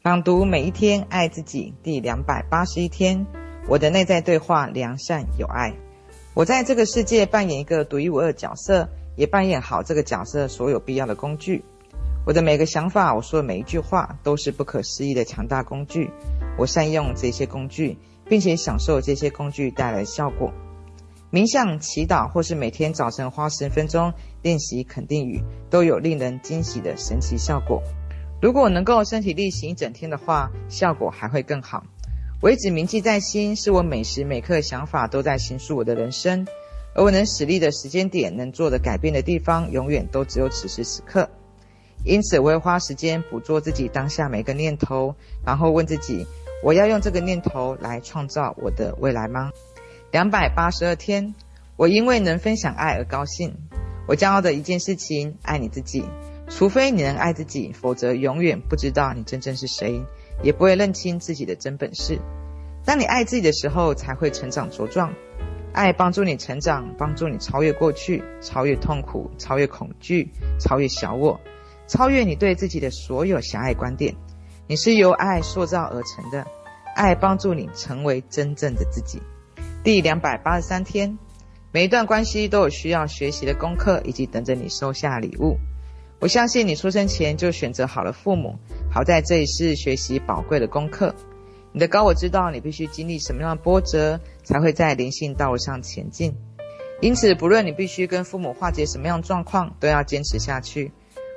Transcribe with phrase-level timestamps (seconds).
[0.00, 3.26] 朗读每一天，爱自己第两百八十一天。
[3.68, 5.74] 我的内在对话：良善有爱。
[6.34, 11.64] 我在这个世界扮演一个独一无二的角色，也扮演好这个角色所有必要的工具。
[12.24, 16.12] 我的每个想法，我说的每一句话，都是不可思议的强大工具。
[16.56, 20.52] 我善用这些工具，并且享受这些工具带来的效果。
[21.32, 27.82] 冥想、祈祷，或是每天早晨花十分钟练习肯定语，都有令人惊喜的神奇效果。
[28.40, 31.84] 如果能够身体力行一整天的话，效果还会更好。
[32.40, 36.46] 我一直铭记在心，是我每时每刻想法都在形塑我的人生，
[36.94, 41.28] 而我能使力的时间点，能做的改变的地方，永远都只有此时此刻。
[42.04, 46.24] 因此，我会花时间捕捉自己当下每个念头，然后问自己：
[46.62, 49.50] 我要用这个念头来创造我的未来吗？
[50.12, 51.34] 两百八十二天，
[51.76, 53.52] 我因为能分享爱而高兴。
[54.06, 56.04] 我骄傲的一件事情：爱你自己。
[56.48, 60.02] 除非你能爱自己，否则永远不知道你真正是谁。
[60.40, 62.16] 也不会认清自己的真本事。
[62.84, 65.12] 当你爱自己的时候，才会成长茁壮。
[65.72, 71.40] 爱帮助你成长，帮助你超越过去，超越痛苦，超越恐惧，超越小我，
[71.88, 74.14] 超越你对自己的所有狭隘观点。
[74.68, 76.46] 你是由爱塑造而成的，
[76.94, 79.20] 爱帮助你成为真正的自己。
[79.82, 81.18] 第两百八十三天，
[81.72, 85.58] 每一段关系都有需要学习的功课，以及等着你收下礼物。
[86.20, 88.56] 我相信你出生前就选择好了父母，
[88.90, 91.14] 好在这一世学习宝贵的功课。
[91.70, 96.34] 你的高我知道你必须经历什么样的波折，才会在灵性道路上前进。
[97.00, 100.90] 因此，不论你必须跟父母化解什么样的状况，都要坚持下去。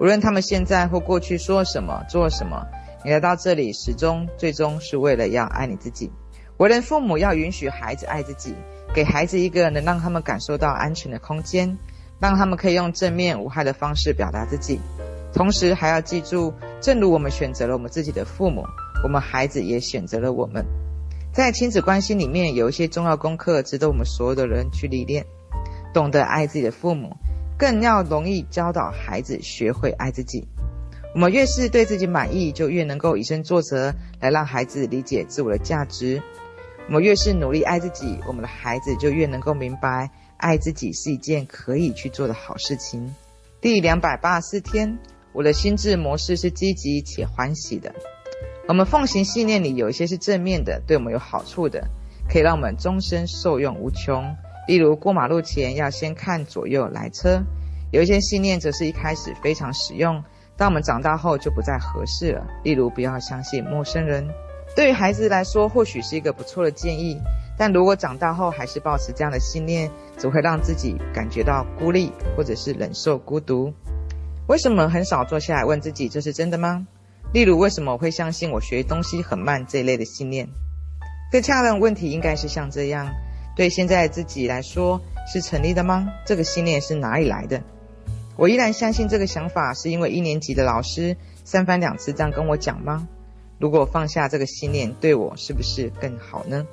[0.00, 2.66] 无论他们现在或过去说什么、做什么，
[3.04, 6.10] 你来到这里，始终最终是为了要爱你自己。
[6.56, 8.54] 为人父母要允许孩子爱自己，
[8.94, 11.76] 给孩子一个能让他们感受到安全的空间。
[12.22, 14.78] 让他们可以用正面无害的方式表达自己，
[15.34, 18.64] 同时还要记住，正如我们选择了我们自己的父母，
[19.02, 20.64] 我们孩子也选择了我们。
[21.32, 25.26] 在亲子关系里面，有一些重要功课值得我们所有的人去历练。
[25.92, 27.16] 懂得爱自己的父母，
[27.58, 30.46] 更要容易教导孩子学会爱自己。
[31.14, 36.22] 我们越是对自己满意，就越能够以身作则，来让孩子理解自我的价值。
[36.86, 40.08] 我们越是努力爱自己，我们的孩子就越能够明白。
[40.42, 43.14] 爱自己是一件可以去做的好事情。
[43.60, 44.98] 第两百八十四天，
[45.32, 47.94] 我的心智模式是积极且欢喜的。
[48.66, 51.86] 我们奉行信念里有一些是正面的，对我们有好处的，
[52.28, 54.34] 可以让我们终身受用无穷。
[54.66, 57.40] 例如，过马路前要先看左右来车。
[57.92, 60.24] 有一些信念则是一开始非常实用，
[60.56, 62.44] 当我们长大后就不再合适了。
[62.64, 64.26] 例如，不要相信陌生人。
[64.74, 67.16] 对于孩子来说，或许是一个不错的建议。
[67.58, 73.72] 但如果长大后还是保持这样的信念，只会让自己感觉到孤立，或者是忍受孤独。
[74.48, 76.86] 为什么很少坐下来问自己这是真的吗？
[77.32, 80.48] 例如，为什么我会相信我学东西很慢这一类的信念？
[81.30, 83.08] 更恰当的问题应该是像这样：
[83.56, 85.00] 对现在自己来说
[85.32, 86.08] 是成立的吗？
[86.26, 87.62] 这个信念是哪里来的？
[88.36, 93.06] 我依然相信这个想法是因为一年级的老师三番两次这样跟我讲吗？
[93.58, 96.66] 如果放下这个信念，对我是不是更好呢？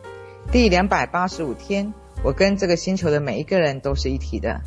[0.52, 1.94] 第两百八十五天，
[2.24, 4.60] 我跟这个星球的每一个人都是一体的。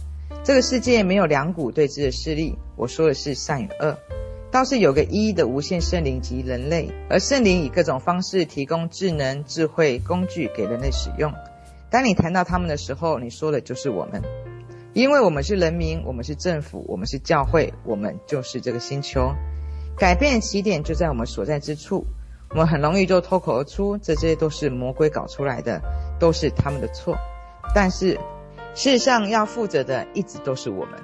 [0.45, 3.99] 这个世界没有两股对峙的势力，我说的是善与恶，
[4.53, 11.33] 倒是有个一的无限圣灵及人类，而圣灵以各种方式提供智能、智慧工具给人类使用。
[11.91, 14.23] 当你谈到他们的时候，你说的就是我们，
[14.95, 19.33] 因为我们是人民，我们是政府，我们是教会，我们就是这个星球。
[19.99, 22.07] 改变起点就在我们所在之处。
[22.53, 25.81] 我们很容易就脱口而出，这些都是魔鬼搞出来的，
[26.21, 27.17] 都是他们的错。
[27.75, 28.21] 但是，
[28.75, 31.01] 事实上要负责的一直都是我们。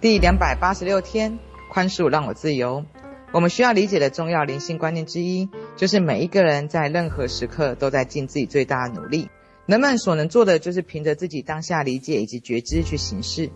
[0.00, 1.38] 第两百八十六天，
[1.70, 2.84] 宽恕让我自由。
[3.32, 9.30] 我们需要理解的重要灵性观念之一，就是每一个人在任何时刻都在尽自己最大的努力。
[9.64, 13.48] 人们所能做的，就是凭着自己当下理解以及觉知去行事。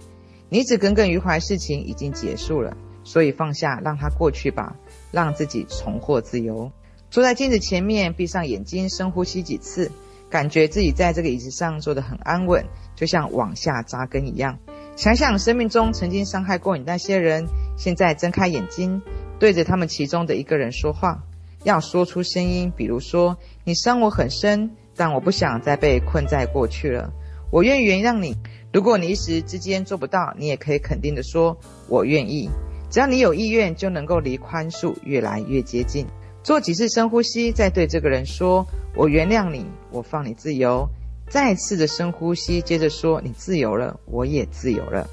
[0.48, 4.76] 你只耿耿于怀，事情已经结束了，所以放下，让它过去吧，
[5.10, 6.72] 让自己重获自由。
[7.16, 9.90] 坐在镜子前面，闭上眼睛，深呼吸几次，
[10.28, 14.58] 感觉自己在这个椅子上坐得很安稳，就像往下扎根一样。
[14.96, 17.46] 想想生命中曾经伤害过你那些人，
[17.78, 19.00] 现在睁开眼睛，
[19.38, 21.22] 对着他们其中的一个人说话，
[21.64, 27.14] 要说出声音，比如说：“你伤我很深，但我不想再被困在过去了，
[27.50, 28.36] 我愿意原谅你。”
[28.74, 31.56] 如果你一时之间做不到，你也可以肯定地说
[31.88, 32.50] ：“我愿意。”
[32.92, 36.06] 只要你有意愿，就能够离宽恕越来越接近。
[36.46, 38.64] 做几次深呼吸，再对这个人说
[38.94, 40.88] ：“我原谅你，我放你自由。”
[41.28, 45.08] 再次的深呼吸，接着说：“你自由了，我也自由了。”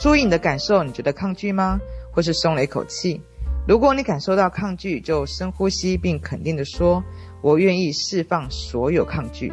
[0.00, 1.80] 注意你的感受，你觉得抗拒吗？
[2.12, 3.20] 或是松了一口气？
[3.66, 7.02] 如果你感受到抗拒，就深呼吸，并肯定地说
[7.42, 9.52] ：“我愿意释放所有抗拒。”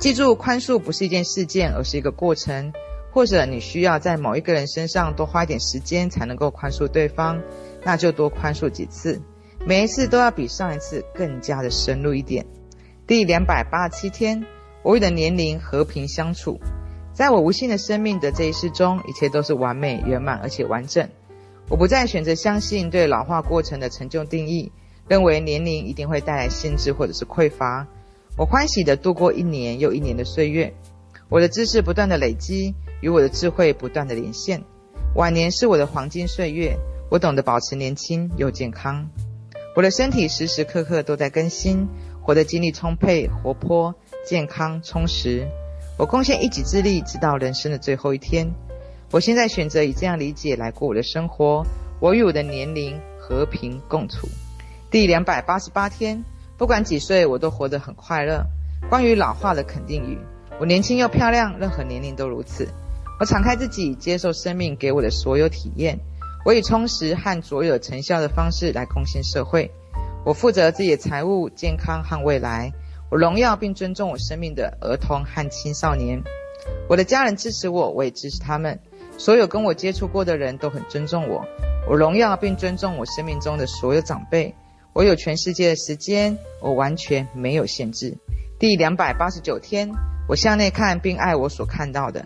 [0.00, 2.72] 记住，宽恕不是一件事件，而是一个过程。
[3.12, 7.38] 或者你需要在某一个人身上多花一点时间才能够宽恕对方，
[7.84, 9.20] 那就多宽恕几次，
[9.66, 12.44] 每一次都要比上一次更加的深入一点。
[13.06, 14.44] 第两百八十七天，
[14.82, 16.60] 我与的年龄和平相处。
[17.14, 21.08] 在我无限的生命的这一世中，一切都是完美、圆满而且完整。
[21.70, 24.70] 我不再选择相信对老化过程的陈旧定义，
[25.08, 27.86] 认为年龄一定会带来限制或者是匮乏。
[28.36, 30.74] 我欢喜地度过一年又一年的岁月，
[31.30, 32.74] 我的知识不断地累积。
[33.00, 34.62] 与我的智慧不断的连线，
[35.14, 36.74] 晚年是我的黄金岁月，
[37.10, 39.06] 我懂得保持年轻又健康。
[39.76, 41.88] 我的身体时时刻刻都在更新，
[42.22, 43.92] 活得精力充沛、活泼、
[44.24, 45.48] 健康、充实。
[45.98, 48.48] 我贡献一己之力，直到人生的最后一天。
[49.10, 51.66] 我现在选择以这样理解来过我的生活。
[52.00, 54.28] 我与我的年龄和平共处。
[54.92, 56.22] 第两百八十八天，
[56.56, 58.44] 不管几岁，我都活得很快乐。
[58.88, 60.16] 关于老化的肯定语：
[60.60, 62.68] 我年轻又漂亮，任何年龄都如此。
[63.18, 65.98] 我敞开自己，接受生命给我的所有体验。
[66.44, 69.70] 我以充实和卓有成效的方式来贡献社会。
[70.26, 72.70] 我负责自己的财务、健康和未来。
[73.10, 76.22] 我荣耀并尊重我生命的儿童和青少年。
[76.88, 78.78] 我的家人支持我，我也支持他们。
[79.16, 81.46] 所有跟我接触过的人都很尊重我。
[81.88, 84.54] 我荣耀并尊重我生命中的所有长辈。
[84.92, 88.18] 我有全世界的时间，我完全没有限制。
[88.58, 89.90] 第两百八十九天，
[90.28, 92.24] 我向内看并爱我所看到的。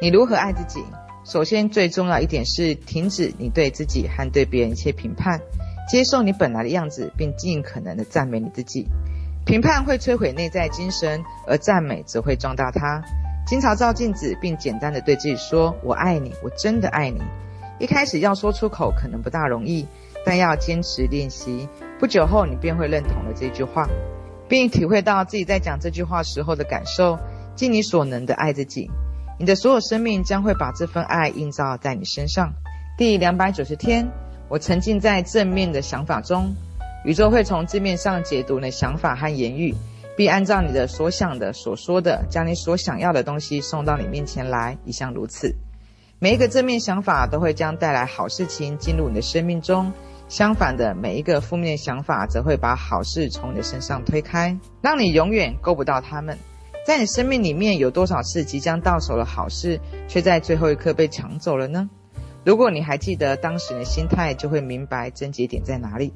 [0.00, 0.84] 你如何爱自己？
[1.28, 5.40] 首先，最重要一点是停止你对自己和对别人一切评判，
[5.90, 8.86] 接受你本来的样子，并尽可能的赞美你自己。
[9.44, 13.02] 评判会摧毁内在精神，而赞美则会壮大它。
[13.44, 17.20] 经常照镜子，并简单的对自己说：“我爱你，我真的爱你。”
[17.80, 19.84] 一开始要说出口可能不大容易，
[20.24, 21.68] 但要坚持练习，
[21.98, 23.88] 不久后你便会认同了这句话，
[24.48, 27.18] 并体会到自己在讲这句话时候的感受，
[27.56, 28.88] 尽你所能的爱自己。
[29.38, 32.54] 你的所有生命将会把这份爱映照在你身上。
[32.96, 34.08] 第两百九十天，
[34.48, 36.54] 我沉浸在正面的想法中，
[37.04, 39.74] 宇宙会从字面上解读你的想法和言语，
[40.16, 45.54] 并按照你的所想的、所说的，将你所想要的东西送到你面前来，一向如此。
[46.18, 49.92] 每一个正面想法都会将带来好事情进入你的生命中，
[50.30, 56.38] 相反的，每一个负面想法则会把好事从你的身上推开，让你永远够不到他们。
[56.86, 61.90] 在你生命里面有多少次即将到手的好事，却在最后一刻被抢走了呢？
[62.44, 66.14] 如果你还记得当时的心态，就会明白症结点在哪里。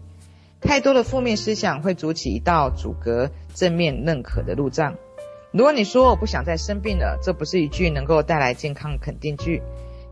[0.60, 4.94] 太多的负面思想会筑起一道阻隔正面认可的路障。
[5.50, 9.60] 如果你说我不想再生病了，这不是一句能够带来健康的肯定句。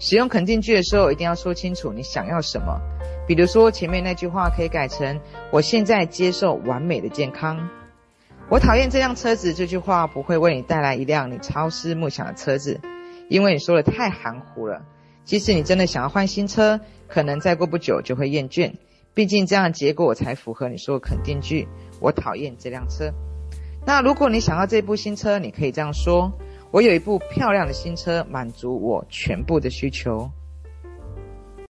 [0.01, 2.81] 使用肯定句的时候，一定要说清楚你想要什么。
[3.29, 5.21] 比如说前面那句话可以改成：
[5.53, 7.69] 我现在接受完美的健康。
[8.51, 12.81] 我讨厌这辆车子，这句话不会为你带来一辆你朝思暮想的车子，
[13.29, 14.87] 因为你说的太含糊了。
[15.25, 18.73] 即使你真的想要换新车，可能再过不久就会厌倦。
[19.13, 21.69] 毕竟这样的结果才符合你说的肯定句。
[22.01, 23.13] 我讨厌这辆车。
[23.85, 26.33] 那如果你想要这部新车，你可以这样说：
[26.71, 30.31] 我有一部漂亮的新车，满足我全部的需求。